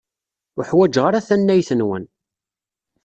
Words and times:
Ur 0.55 0.63
ḥwajeɣ 0.69 1.05
ara 1.05 1.25
tannayt-nwen. 1.27 2.05